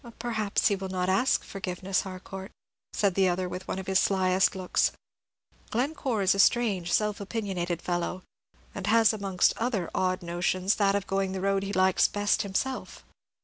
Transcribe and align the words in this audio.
"Perhaps 0.17 0.69
he 0.69 0.75
will 0.75 0.89
not 0.89 1.09
ask 1.09 1.43
forgiveness, 1.43 2.01
Harcourt," 2.01 2.49
said 2.91 3.13
the 3.13 3.29
other, 3.29 3.47
with 3.47 3.67
one 3.67 3.77
of 3.77 3.85
his 3.85 3.99
slyest 3.99 4.47
of 4.47 4.55
looks. 4.55 4.91
"Glencore 5.69 6.23
is 6.23 6.33
a 6.33 6.39
strange, 6.39 6.91
self 6.91 7.21
opinionated 7.21 7.83
fellow, 7.83 8.23
and 8.73 8.87
has 8.87 9.13
amongst 9.13 9.55
other 9.57 9.91
odd 9.93 10.23
notions 10.23 10.77
that 10.77 10.95
of 10.95 11.05
going 11.05 11.33
the 11.33 11.39
road 11.41 11.61
he 11.61 11.71
likes 11.71 12.07
best 12.07 12.41
himself. 12.41 13.05